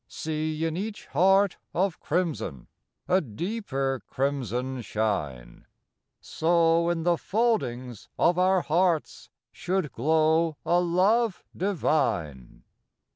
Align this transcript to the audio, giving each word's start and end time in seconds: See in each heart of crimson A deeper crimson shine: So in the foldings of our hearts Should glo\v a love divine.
See 0.07 0.65
in 0.65 0.75
each 0.77 1.05
heart 1.05 1.57
of 1.75 1.99
crimson 1.99 2.65
A 3.07 3.21
deeper 3.21 4.01
crimson 4.07 4.81
shine: 4.81 5.67
So 6.19 6.89
in 6.89 7.03
the 7.03 7.17
foldings 7.19 8.07
of 8.17 8.39
our 8.39 8.61
hearts 8.61 9.29
Should 9.51 9.91
glo\v 9.91 10.57
a 10.65 10.79
love 10.81 11.43
divine. 11.55 12.63